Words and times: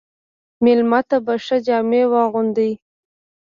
مېلمه 0.63 0.99
ته 1.09 1.17
به 1.25 1.33
ښه 1.45 1.57
جامې 1.65 2.03
واغوندې. 2.11 2.71